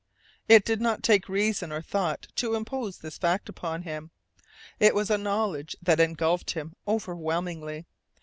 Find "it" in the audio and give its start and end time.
0.49-0.65, 4.79-4.95